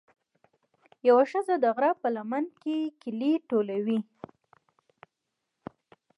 [1.07, 3.99] یوه ښځه د غره په لمن کې ګلې ټولولې.